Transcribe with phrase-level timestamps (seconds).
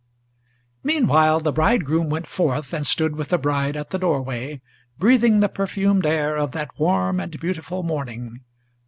[0.83, 4.59] Meanwhile the bridegroom went forth and stood with the bride at the doorway,
[4.97, 8.39] Breathing the perfumed air of that warm and beautiful morning.